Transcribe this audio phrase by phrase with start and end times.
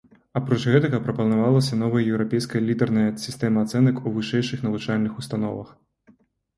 [0.39, 5.75] Апроч гэтага прапанавалася новая еўрапейская літарная сістэма ацэнак у вышэйшых навучальных установах.